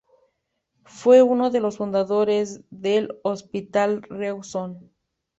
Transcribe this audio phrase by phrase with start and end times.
[0.87, 4.89] Fue uno de los fundadores del Hospital Rawson.